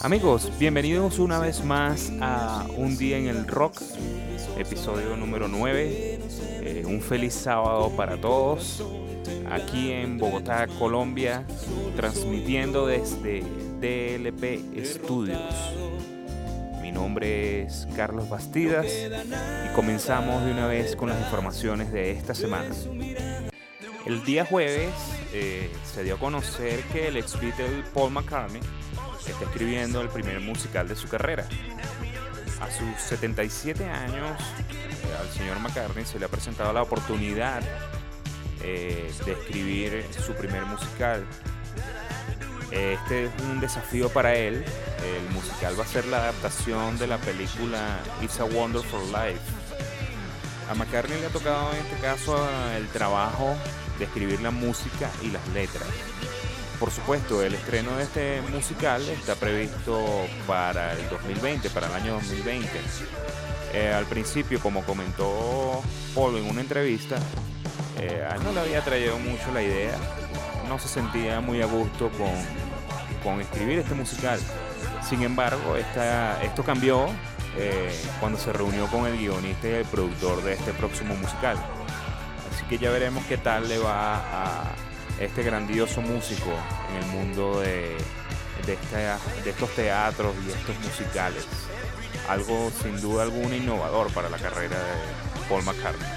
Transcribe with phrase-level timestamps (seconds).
[0.00, 3.82] Amigos, bienvenidos una vez más a Un Día en el Rock,
[4.56, 6.20] episodio número 9.
[6.62, 8.84] Eh, un feliz sábado para todos,
[9.50, 11.44] aquí en Bogotá, Colombia,
[11.96, 13.42] transmitiendo desde
[13.80, 15.74] DLP Studios.
[16.80, 22.36] Mi nombre es Carlos Bastidas y comenzamos de una vez con las informaciones de esta
[22.36, 22.72] semana.
[24.06, 24.94] El día jueves
[25.32, 27.36] eh, se dio a conocer que el ex
[27.92, 28.60] Paul McCartney
[29.26, 31.46] está escribiendo el primer musical de su carrera.
[32.60, 37.62] A sus 77 años, eh, al señor McCartney se le ha presentado la oportunidad
[38.62, 41.24] eh, de escribir su primer musical.
[42.70, 44.64] Este es un desafío para él.
[45.04, 49.40] El musical va a ser la adaptación de la película It's a Wonderful Life.
[50.70, 52.36] A McCartney le ha tocado en este caso
[52.76, 53.56] el trabajo
[53.98, 55.88] de escribir la música y las letras.
[56.78, 60.00] Por supuesto, el estreno de este musical está previsto
[60.46, 62.68] para el 2020, para el año 2020.
[63.74, 65.82] Eh, al principio, como comentó
[66.14, 67.16] Paul en una entrevista,
[67.98, 69.96] eh, a él no le había traído mucho la idea,
[70.68, 72.32] no se sentía muy a gusto con,
[73.24, 74.38] con escribir este musical.
[75.02, 77.08] Sin embargo, esto cambió
[77.56, 81.56] eh, cuando se reunió con el guionista y el productor de este próximo musical.
[82.54, 84.87] Así que ya veremos qué tal le va a
[85.20, 86.50] este grandioso músico
[86.90, 87.96] en el mundo de,
[88.66, 91.44] de, estos teatros y estos musicales.
[92.28, 96.08] Algo sin duda alguna innovador para la carrera de Paul McCartney.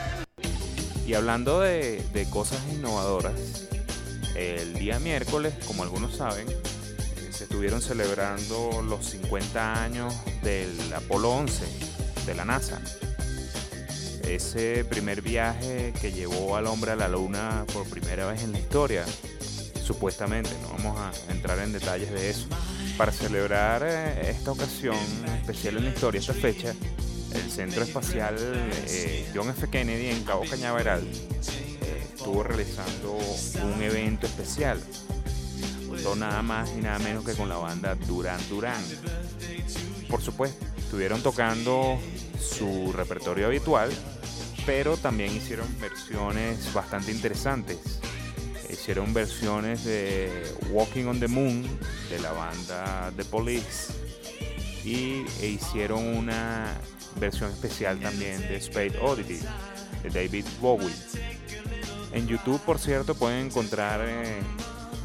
[1.05, 3.67] Y hablando de, de cosas innovadoras,
[4.35, 6.47] el día miércoles, como algunos saben,
[7.31, 11.65] se estuvieron celebrando los 50 años del Apolo 11
[12.25, 12.81] de la NASA
[14.35, 18.59] ese primer viaje que llevó al hombre a la luna por primera vez en la
[18.59, 19.05] historia,
[19.83, 22.47] supuestamente, no vamos a entrar en detalles de eso.
[22.97, 24.97] Para celebrar eh, esta ocasión
[25.39, 26.73] especial en la historia, esta fecha,
[27.33, 28.35] el Centro Espacial
[28.87, 29.69] eh, John F.
[29.69, 34.81] Kennedy en Cabo Cañaveral eh, estuvo realizando un evento especial,
[36.03, 38.81] no nada más y nada menos que con la banda Duran Duran.
[40.09, 41.97] Por supuesto, estuvieron tocando
[42.39, 43.91] su repertorio habitual,
[44.65, 47.99] pero también hicieron versiones bastante interesantes.
[48.69, 50.29] Hicieron versiones de
[50.69, 51.63] Walking on the Moon
[52.09, 53.93] de la banda The Police
[54.83, 56.73] y e hicieron una
[57.19, 59.39] versión especial también de Spade Oddity
[60.03, 60.93] de David Bowie.
[62.13, 64.39] En YouTube, por cierto, pueden encontrar eh,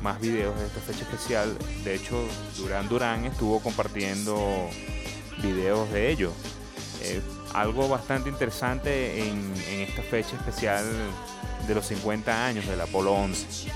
[0.03, 1.57] más videos de esta fecha especial.
[1.85, 4.69] De hecho, Duran Duran estuvo compartiendo
[5.43, 6.33] videos de ello.
[7.03, 7.21] Eh,
[7.57, 10.85] algo bastante interesante en, esta fecha especial
[11.67, 13.71] de los 50 años del Apolo 11.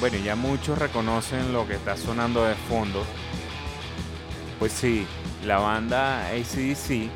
[0.00, 3.04] Bueno, ya muchos reconocen lo que está sonando de fondo.
[4.58, 5.06] Pues sí,
[5.44, 7.10] la banda ACDC,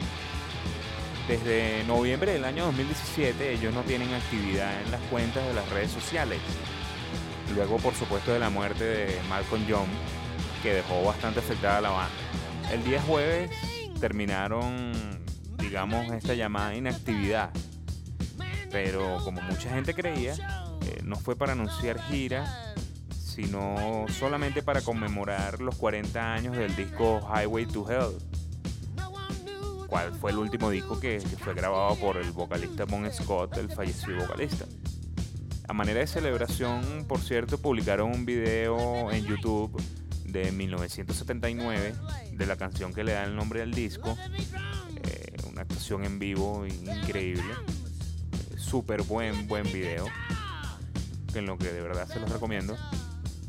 [1.27, 5.91] desde noviembre del año 2017, ellos no tienen actividad en las cuentas de las redes
[5.91, 6.39] sociales.
[7.55, 9.89] Luego, por supuesto, de la muerte de Malcolm Young,
[10.63, 12.15] que dejó bastante afectada la banda.
[12.71, 13.51] El día jueves
[14.01, 14.93] terminaron,
[15.65, 17.51] digamos, esta llamada inactividad.
[18.71, 22.75] Pero como mucha gente creía, eh, no fue para anunciar gira,
[23.11, 28.17] sino solamente para conmemorar los 40 años del disco Highway to Hell,
[29.87, 34.19] cual fue el último disco que, fue grabado por el vocalista Bon Scott, el fallecido
[34.19, 34.67] vocalista.
[35.67, 39.81] A manera de celebración, por cierto, publicaron un video en YouTube
[40.27, 41.95] de 1979
[42.33, 44.17] de la canción que le da el nombre al disco.
[45.55, 47.55] Eh, una actuación en vivo increíble.
[48.57, 50.07] Súper buen, buen video.
[51.35, 52.77] En lo que de verdad se los recomiendo.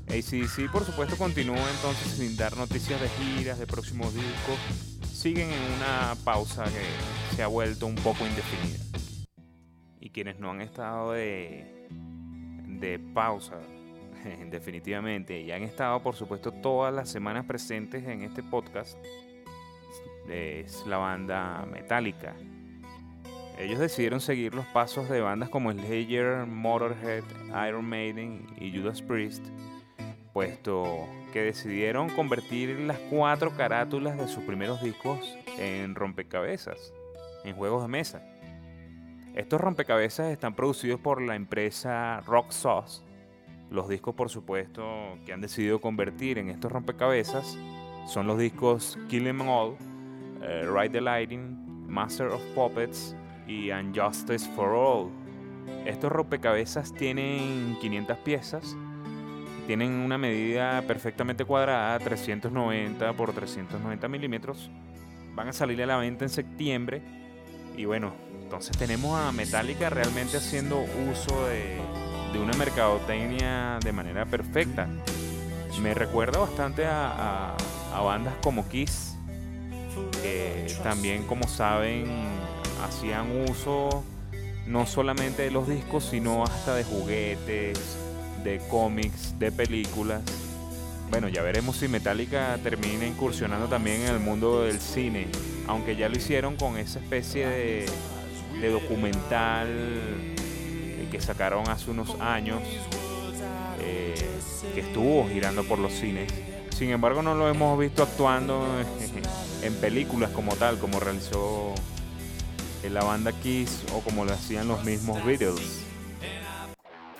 [0.08, 4.58] ACDC por supuesto continúa entonces sin dar noticias de giras, de próximos discos.
[5.12, 8.80] Siguen en una pausa que se ha vuelto un poco indefinida.
[10.00, 11.88] Y quienes no han estado de,
[12.80, 13.60] de pausa
[14.52, 18.98] definitivamente, y han estado por supuesto todas las semanas presentes en este podcast,
[20.30, 22.36] es la banda Metallica.
[23.58, 27.24] Ellos decidieron seguir los pasos de bandas como Slayer, Motorhead,
[27.68, 29.46] Iron Maiden y Judas Priest,
[30.34, 36.94] puesto que decidieron convertir las cuatro carátulas de sus primeros discos en rompecabezas,
[37.44, 38.22] en juegos de mesa.
[39.36, 43.06] Estos rompecabezas están producidos por la empresa Rock Sauce
[43.70, 44.84] los discos, por supuesto,
[45.26, 47.58] que han decidido convertir en estos rompecabezas
[48.08, 49.76] son los discos Kill Em All,
[50.48, 53.16] eh, Ride the Lightning, Master of Puppets
[53.48, 55.10] y Unjustice for All.
[55.86, 58.76] Estos rompecabezas tienen 500 piezas
[59.66, 64.70] tienen una medida perfectamente cuadrada, 390 por 390 milímetros.
[65.34, 67.02] Van a salir a la venta en septiembre.
[67.76, 68.14] Y bueno,
[68.44, 71.80] entonces tenemos a Metallica realmente haciendo uso de,
[72.40, 74.88] una mercadotecnia de manera perfecta.
[75.82, 77.56] Me recuerda bastante a,
[77.94, 79.15] a bandas como Kiss,
[80.22, 82.06] que también como saben
[82.84, 84.04] hacían uso
[84.68, 87.98] no solamente de los discos, sino hasta de juguetes,
[88.44, 90.22] de cómics, de películas.
[91.10, 95.28] Bueno, ya veremos si Metallica termina incursionando también en el mundo del cine,
[95.68, 97.86] aunque ya lo hicieron con esa especie de,
[98.72, 102.64] documental eh, que sacaron hace unos años,
[103.80, 104.16] eh,
[104.74, 106.34] que estuvo girando por los cines.
[106.76, 108.68] Sin embargo, no lo hemos visto actuando
[109.62, 111.74] en películas como tal, como realizó
[112.84, 115.86] la banda Kiss o como lo hacían los mismos Beatles.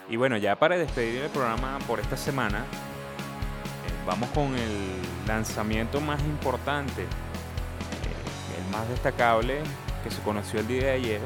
[0.10, 4.72] Y bueno, ya para despedir el programa por esta semana, eh, vamos con el
[5.26, 7.08] lanzamiento más importante, eh,
[8.60, 9.62] el más destacable
[10.04, 11.22] que se conoció el día de ayer,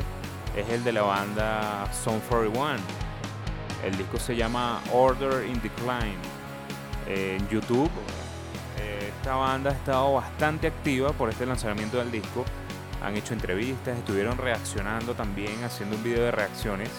[0.55, 2.75] es el de la banda Song 41.
[3.83, 6.38] El disco se llama Order in Decline.
[7.09, 7.91] En YouTube,
[8.79, 12.45] eh, esta banda ha estado bastante activa por este lanzamiento del disco
[13.01, 16.89] han hecho entrevistas, estuvieron reaccionando también, haciendo un video de reacciones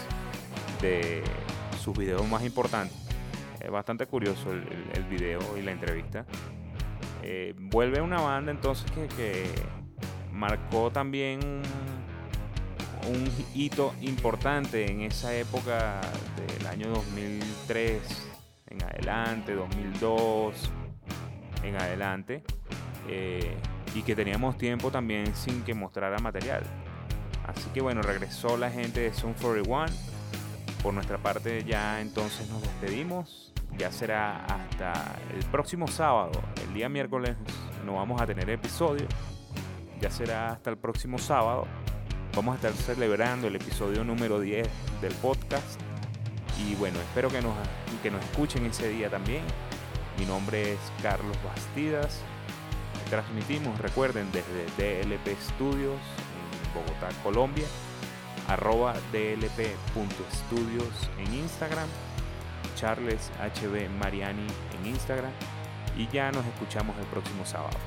[0.81, 1.23] de
[1.81, 2.97] sus videos más importantes.
[3.59, 6.25] Es bastante curioso el, video y la entrevista.
[7.21, 9.45] Eh, vuelve una banda entonces que,
[10.31, 11.39] marcó también
[13.07, 16.01] un, hito importante en esa época
[16.57, 18.01] del año 2003
[18.71, 20.71] en adelante, 2002
[21.63, 22.43] en adelante.
[23.07, 23.55] Eh,
[23.93, 26.63] y que teníamos tiempo también sin que mostrara material.
[27.47, 29.85] Así que bueno, regresó la gente de Zoom 41.
[30.81, 33.53] Por nuestra parte ya entonces nos despedimos.
[33.77, 34.93] Ya será hasta
[35.33, 36.31] el próximo sábado.
[36.65, 37.35] El día miércoles
[37.85, 39.07] no vamos a tener episodio.
[39.99, 41.67] Ya será hasta el próximo sábado.
[42.35, 44.67] Vamos a estar celebrando el episodio número 10
[45.01, 45.90] del podcast.
[46.67, 47.53] Y bueno, espero que nos,
[48.03, 49.43] que nos escuchen ese día también.
[50.17, 52.21] Mi nombre es Carlos Bastidas
[53.11, 55.99] transmitimos, recuerden, desde DLP Studios
[56.31, 57.67] en Bogotá, Colombia,
[58.47, 61.89] arroba dlp.studios en Instagram,
[62.77, 64.47] Charles HB Mariani
[64.79, 65.33] en Instagram
[65.97, 67.77] y ya nos escuchamos el próximo sábado.